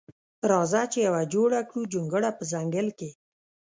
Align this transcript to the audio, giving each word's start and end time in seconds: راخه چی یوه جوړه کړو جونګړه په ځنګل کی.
راخه 0.49 0.81
چی 0.91 0.99
یوه 1.07 1.23
جوړه 1.33 1.59
کړو 1.69 1.81
جونګړه 1.93 2.29
په 2.37 2.43
ځنګل 2.51 2.87
کی. 2.99 3.09